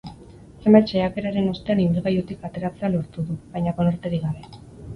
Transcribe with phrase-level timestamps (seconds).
[0.63, 4.71] Zenbait saiakeraren ostean ibilgailutik ateratzea lortu du, baina konorterik gabe.